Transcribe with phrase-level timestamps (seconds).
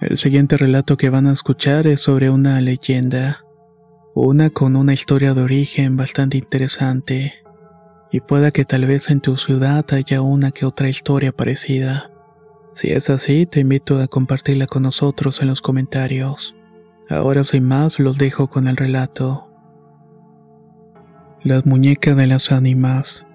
[0.00, 3.44] El siguiente relato que van a escuchar es sobre una leyenda.
[4.14, 7.34] Una con una historia de origen bastante interesante.
[8.10, 12.10] Y pueda que tal vez en tu ciudad haya una que otra historia parecida.
[12.74, 16.56] Si es así, te invito a compartirla con nosotros en los comentarios.
[17.08, 19.48] Ahora sin más, los dejo con el relato.
[21.44, 23.26] Las muñecas de las ánimas.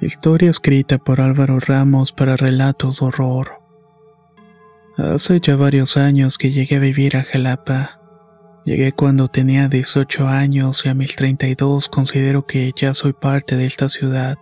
[0.00, 3.65] Historia escrita por Álvaro Ramos para relatos de horror.
[4.96, 8.00] Hace ya varios años que llegué a vivir a Jalapa.
[8.64, 13.66] Llegué cuando tenía 18 años y a mis 32 considero que ya soy parte de
[13.66, 14.38] esta ciudad,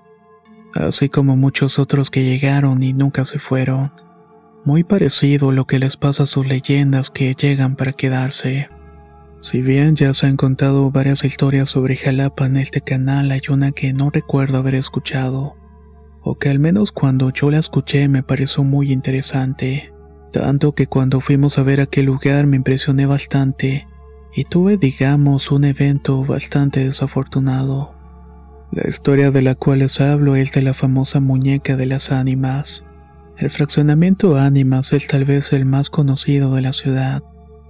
[0.72, 3.90] así como muchos otros que llegaron y nunca se fueron.
[4.64, 8.68] Muy parecido a lo que les pasa a sus leyendas que llegan para quedarse.
[9.40, 13.72] Si bien ya se han contado varias historias sobre Jalapa en este canal, hay una
[13.72, 15.56] que no recuerdo haber escuchado,
[16.22, 19.90] o que al menos cuando yo la escuché me pareció muy interesante,
[20.34, 23.86] tanto que cuando fuimos a ver aquel lugar me impresioné bastante
[24.34, 27.94] y tuve, digamos, un evento bastante desafortunado.
[28.72, 32.84] La historia de la cual les hablo es de la famosa muñeca de las ánimas.
[33.38, 37.22] El fraccionamiento Ánimas es tal vez el más conocido de la ciudad.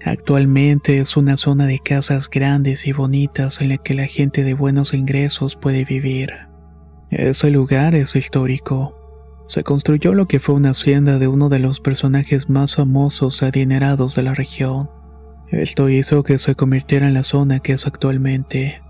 [0.02, 4.54] Actualmente es una zona de casas grandes y bonitas en la que la gente de
[4.54, 6.32] buenos ingresos puede vivir.
[7.10, 9.03] Ese lugar es histórico.
[9.46, 13.44] Se construyó lo que fue una hacienda de uno de los personajes más famosos y
[13.44, 14.90] adinerados de la región.
[15.48, 18.82] Esto hizo que se convirtiera en la zona que es actualmente.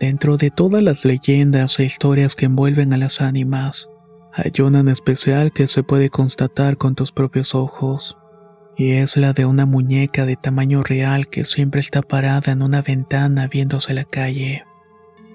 [0.00, 3.88] Dentro de todas las leyendas e historias que envuelven a las ánimas,
[4.32, 8.18] hay una en especial que se puede constatar con tus propios ojos,
[8.76, 12.82] y es la de una muñeca de tamaño real que siempre está parada en una
[12.82, 14.64] ventana viéndose la calle.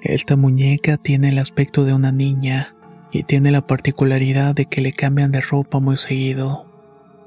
[0.04, 2.76] Esta muñeca tiene el aspecto de una niña,
[3.12, 6.66] y tiene la particularidad de que le cambian de ropa muy seguido.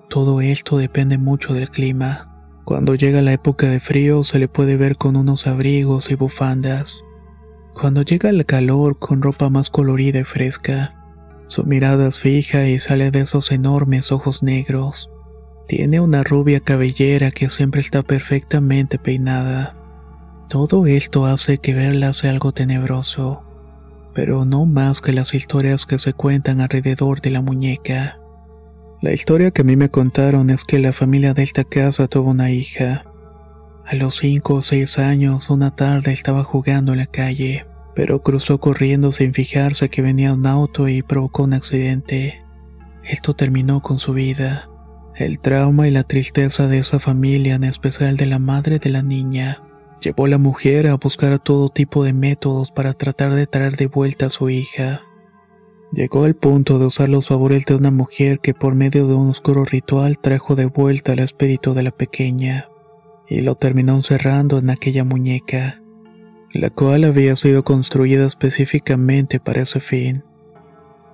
[0.08, 2.30] Todo esto depende mucho del clima.
[2.64, 7.04] Cuando llega la época de frío se le puede ver con unos abrigos y bufandas.
[7.74, 10.94] Cuando llega el calor con ropa más colorida y fresca.
[11.46, 15.10] Su mirada es fija y sale de esos enormes ojos negros.
[15.68, 19.76] Tiene una rubia cabellera que siempre está perfectamente peinada.
[20.48, 23.43] Todo esto hace que verla sea algo tenebroso,
[24.14, 28.18] pero no más que las historias que se cuentan alrededor de la muñeca.
[29.02, 32.30] La historia que a mí me contaron es que la familia de esta casa tuvo
[32.30, 33.04] una hija.
[33.84, 38.58] A los cinco o seis años, una tarde estaba jugando en la calle pero cruzó
[38.58, 42.42] corriendo sin fijarse que venía un auto y provocó un accidente.
[43.04, 44.68] Esto terminó con su vida.
[45.14, 49.02] El trauma y la tristeza de esa familia, en especial de la madre de la
[49.02, 49.62] niña,
[50.04, 53.88] llevó a la mujer a buscar todo tipo de métodos para tratar de traer de
[53.88, 55.02] vuelta a su hija.
[55.90, 59.30] Llegó al punto de usar los favores de una mujer que por medio de un
[59.30, 62.68] oscuro ritual trajo de vuelta el espíritu de la pequeña,
[63.28, 65.80] y lo terminó encerrando en aquella muñeca
[66.54, 70.22] la cual había sido construida específicamente para ese fin.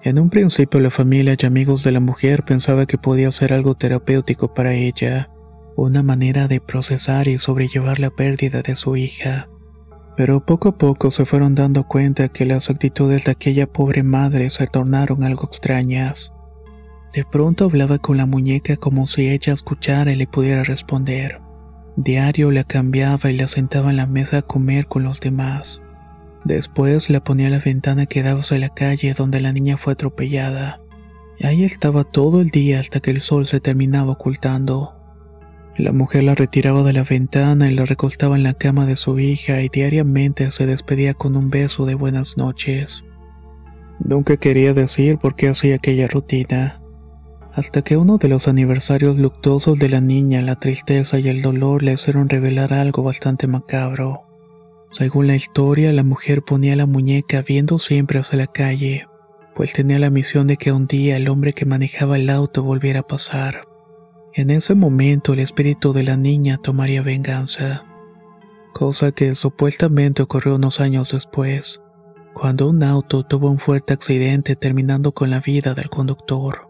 [0.03, 3.75] En un principio la familia y amigos de la mujer pensaba que podía ser algo
[3.75, 5.31] terapéutico para ella,
[5.77, 9.49] una manera de procesar y sobrellevar la pérdida de su hija.
[10.17, 14.51] Pero poco a poco se fueron dando cuenta que las actitudes de aquella pobre madre
[14.51, 16.33] se tornaron algo extrañas.
[17.15, 21.41] De pronto hablaba con la muñeca como si ella escuchara y le pudiera responder.
[21.97, 25.83] Diario la cambiaba y la sentaba en la mesa a comer con los demás.
[26.45, 29.95] Después la ponía a la ventana que daba hacia la calle donde la niña fue
[29.95, 30.81] atropellada.
[31.43, 34.95] Ahí estaba todo el día hasta que el sol se terminaba ocultando.
[35.81, 39.19] La mujer la retiraba de la ventana y la recostaba en la cama de su
[39.19, 43.03] hija y diariamente se despedía con un beso de buenas noches.
[43.99, 46.83] Nunca quería decir por qué hacía aquella rutina
[47.55, 51.83] hasta que uno de los aniversarios luctuosos de la niña, la tristeza y el dolor
[51.83, 54.21] le hicieron revelar algo bastante macabro.
[54.91, 59.07] Según la historia, la mujer ponía la muñeca viendo siempre hacia la calle,
[59.57, 63.01] pues tenía la misión de que un día el hombre que manejaba el auto volviera
[63.01, 63.70] a pasar.
[64.33, 67.85] En ese momento el espíritu de la niña tomaría venganza,
[68.73, 71.83] cosa que supuestamente ocurrió unos años después,
[72.33, 76.70] cuando un auto tuvo un fuerte accidente terminando con la vida del conductor.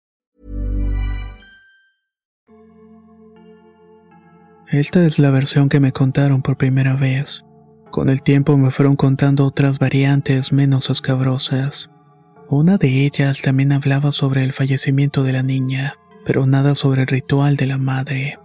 [4.71, 7.43] Esta es la versión que me contaron por primera vez.
[7.91, 11.89] Con el tiempo me fueron contando otras variantes menos escabrosas.
[12.47, 15.95] Una de ellas también hablaba sobre el fallecimiento de la niña,
[16.25, 18.39] pero nada sobre el ritual de la madre.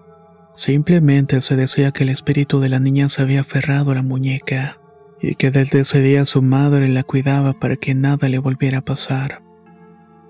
[0.57, 4.81] Simplemente se decía que el espíritu de la niña se había aferrado a la muñeca,
[5.23, 8.85] y que desde ese día su madre la cuidaba para que nada le volviera a
[8.85, 9.43] pasar.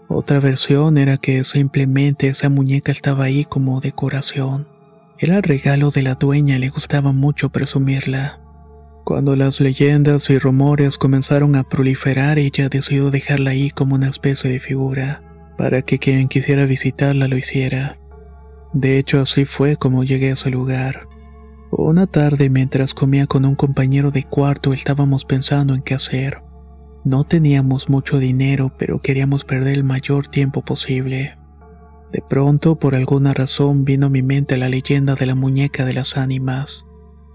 [0.08, 4.75] Otra versión era que simplemente esa muñeca estaba ahí como decoración.
[5.18, 8.38] Era el regalo de la dueña le gustaba mucho presumirla.
[9.04, 14.50] Cuando las leyendas y rumores comenzaron a proliferar, ella decidió dejarla ahí como una especie
[14.50, 15.22] de figura,
[15.56, 17.98] para que quien quisiera visitarla lo hiciera.
[18.74, 21.08] De hecho, así fue como llegué a ese lugar.
[21.70, 26.42] Una tarde, mientras comía con un compañero de cuarto, estábamos pensando en qué hacer.
[27.04, 31.38] No teníamos mucho dinero, pero queríamos perder el mayor tiempo posible.
[32.12, 35.92] De pronto, por alguna razón, vino a mi mente la leyenda de la muñeca de
[35.92, 36.86] las ánimas.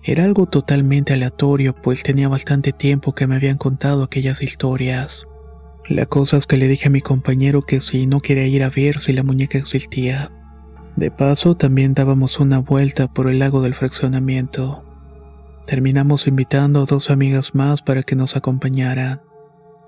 [0.04, 5.28] Era algo totalmente aleatorio, pues tenía bastante tiempo que me habían contado aquellas historias.
[5.88, 8.70] La cosa es que le dije a mi compañero que si no quería ir a
[8.70, 10.32] ver si la muñeca existía.
[10.96, 14.84] De paso, también dábamos una vuelta por el lago del fraccionamiento.
[15.68, 19.22] Terminamos invitando a dos amigas más para que nos acompañaran.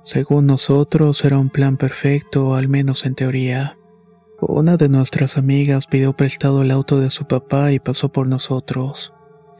[0.03, 3.77] Según nosotros, era un plan perfecto, al menos en teoría.
[4.48, 9.13] Una de nuestras amigas pidió prestado el auto de su papá y pasó por nosotros.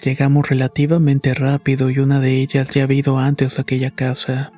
[0.04, 4.52] Llegamos relativamente rápido y una de ellas ya había ido antes a aquella casa.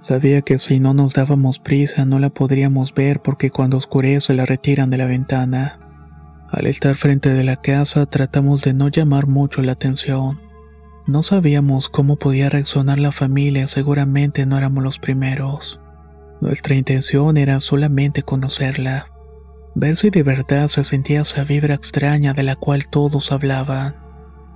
[0.00, 4.46] Sabía que si no nos dábamos prisa no la podríamos ver porque cuando oscurece la
[4.46, 5.80] retiran de la ventana.
[6.50, 10.40] Al estar frente de la casa tratamos de no llamar mucho la atención.
[11.06, 15.78] No sabíamos cómo podía reaccionar la familia, seguramente no éramos los primeros.
[16.40, 19.08] Nuestra intención era solamente conocerla,
[19.76, 23.94] ver si de verdad se sentía esa vibra extraña de la cual todos hablaban.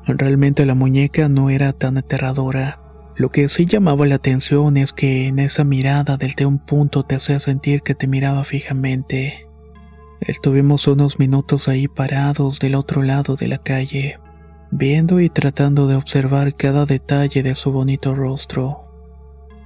[0.06, 2.80] Realmente la muñeca no era tan aterradora.
[3.16, 7.16] Lo que sí llamaba la atención es que en esa mirada desde un punto te
[7.16, 9.46] hacía sentir que te miraba fijamente.
[10.22, 14.18] Estuvimos unos minutos ahí parados del otro lado de la calle,
[14.70, 18.89] viendo y tratando de observar cada detalle de su bonito rostro.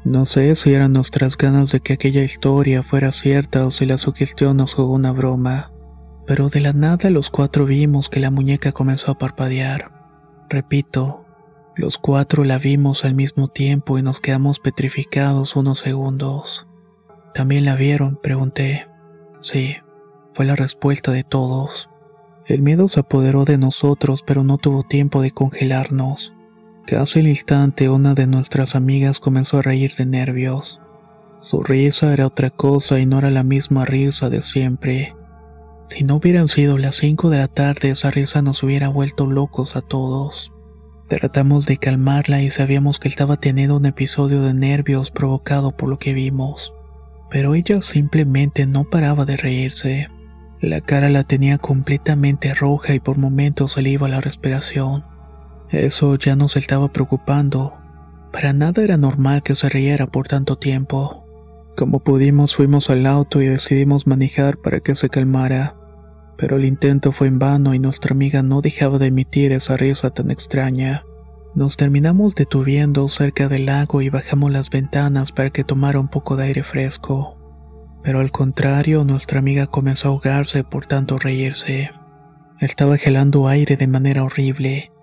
[0.05, 3.97] No sé si eran nuestras ganas de que aquella historia fuera cierta o si la
[3.97, 5.73] sugestión nos jugó una broma,
[6.27, 9.93] pero de la nada los cuatro vimos que la muñeca comenzó a parpadear.
[10.51, 11.25] Repito,
[11.75, 16.67] los cuatro la vimos al mismo tiempo y nos quedamos petrificados unos segundos.
[17.33, 18.19] ¿También la vieron?
[18.23, 18.87] pregunté.
[19.41, 19.77] Sí,
[20.35, 21.89] fue la respuesta de todos.
[22.45, 26.34] El miedo se apoderó de nosotros, pero no tuvo tiempo de congelarnos.
[26.87, 30.81] Casi al instante una de nuestras amigas comenzó a reír de nervios.
[31.41, 35.15] Su risa era otra cosa y no era la misma risa de siempre.
[35.89, 39.77] Si no hubieran sido las cinco de la tarde, esa risa nos hubiera vuelto locos
[39.77, 40.53] a todos.
[41.09, 45.99] Tratamos de calmarla y sabíamos que estaba teniendo un episodio de nervios provocado por lo
[45.99, 46.75] que vimos.
[47.31, 50.09] Pero ella simplemente no paraba de reírse.
[50.61, 55.14] La cara la tenía completamente roja y por momentos se le iba la respiración.
[55.75, 57.75] Eso ya nos estaba preocupando.
[58.33, 61.25] Para nada era normal que se riera por tanto tiempo.
[61.77, 65.75] Como pudimos fuimos al auto y decidimos manejar para que se calmara.
[66.37, 70.11] Pero el intento fue en vano y nuestra amiga no dejaba de emitir esa risa
[70.11, 71.05] tan extraña.
[71.57, 76.37] Nos terminamos detuviendo cerca del lago y bajamos las ventanas para que tomara un poco
[76.37, 77.37] de aire fresco.
[78.05, 81.91] Pero al contrario, nuestra amiga comenzó a ahogarse por tanto reírse.
[82.61, 84.94] Estaba gelando aire de manera horrible.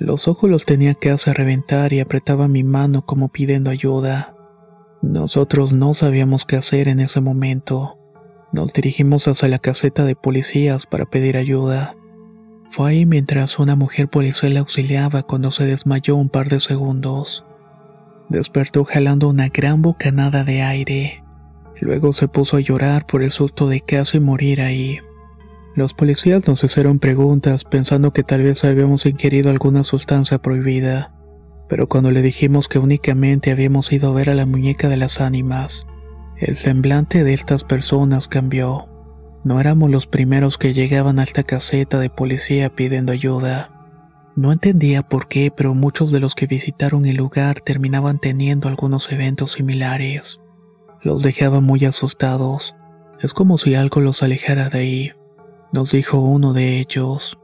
[0.00, 4.34] Los ojos los tenía que hacer reventar y apretaba mi mano como pidiendo ayuda.
[5.02, 7.98] Nosotros no sabíamos qué hacer en ese momento.
[8.50, 11.96] Nos dirigimos hacia la caseta de policías para pedir ayuda.
[12.70, 17.44] Fue ahí mientras una mujer policial auxiliaba cuando se desmayó un par de segundos.
[18.30, 21.22] Despertó jalando una gran bocanada de aire.
[21.78, 24.98] Luego se puso a llorar por el susto de casi morir ahí.
[25.76, 31.14] Los policías nos hicieron preguntas pensando que tal vez habíamos ingerido alguna sustancia prohibida,
[31.68, 35.20] pero cuando le dijimos que únicamente habíamos ido a ver a la muñeca de las
[35.20, 35.86] ánimas,
[36.38, 38.88] el semblante de estas personas cambió.
[39.44, 43.70] No éramos los primeros que llegaban a esta caseta de policía pidiendo ayuda.
[44.34, 49.10] No entendía por qué, pero muchos de los que visitaron el lugar terminaban teniendo algunos
[49.12, 50.40] eventos similares.
[51.02, 52.74] Los dejaba muy asustados.
[53.22, 55.12] Es como si algo los alejara de ahí,
[55.72, 57.38] nos dijo uno de ellos.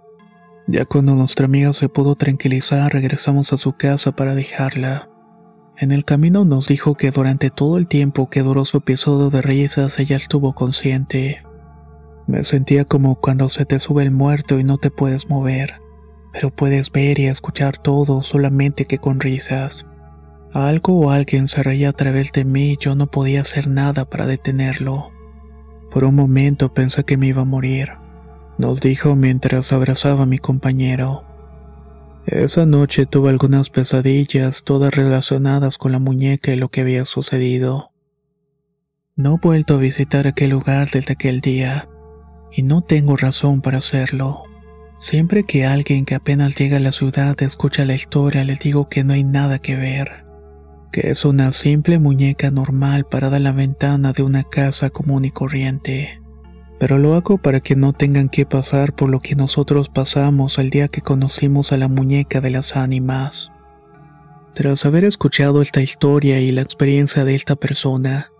[0.67, 5.09] Ya cuando nuestra amiga se pudo tranquilizar, regresamos a su casa para dejarla.
[5.79, 9.43] En el camino nos dijo que durante todo el tiempo que duró su episodio de
[9.43, 11.43] risas ella estuvo consciente.
[12.27, 15.75] Me sentía como cuando se te sube el muerto y no te puedes mover,
[16.33, 19.87] pero puedes ver y escuchar todo solamente que con risas.
[20.53, 24.07] Algo o alguien se reía a través de mí y yo no podía hacer nada
[24.07, 25.11] para detenerlo.
[25.93, 27.91] Por un momento pensé que me iba a morir,
[28.59, 31.25] nos dijo mientras abrazaba a mi compañero.
[32.27, 37.93] Esa noche tuve algunas pesadillas, todas relacionadas con la muñeca y lo que había sucedido.
[39.15, 41.89] No he vuelto a visitar aquel lugar desde aquel día,
[42.51, 44.43] y no tengo razón para hacerlo.
[44.99, 49.05] Siempre que alguien que apenas llega a la ciudad escucha la historia, le digo que
[49.05, 50.25] no hay nada que ver,
[50.91, 55.31] que es una simple muñeca normal parada en la ventana de una casa común y
[55.31, 56.21] corriente
[56.79, 60.71] pero lo hago para que no tengan que pasar por lo que nosotros pasamos el
[60.71, 63.51] día que conocimos a la muñeca de las ánimas.
[64.55, 68.31] Tras haber escuchado esta historia y la experiencia de esta persona,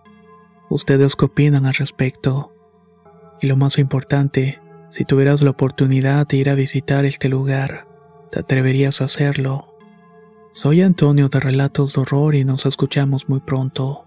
[0.69, 2.53] ¿ustedes qué opinan al respecto?
[3.41, 7.87] Y lo más importante, si tuvieras la oportunidad de ir a visitar este lugar,
[8.31, 9.75] ¿te atreverías a hacerlo?
[10.53, 14.06] Soy Antonio de Relatos de Horror y nos escuchamos muy pronto.